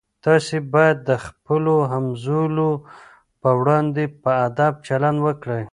تاسي 0.23 0.57
باید 0.73 0.97
د 1.09 1.11
خپلو 1.25 1.75
همزولو 1.91 2.69
په 3.41 3.49
وړاندې 3.59 4.03
په 4.23 4.29
ادب 4.47 4.73
چلند 4.87 5.17
وکړئ. 5.25 5.63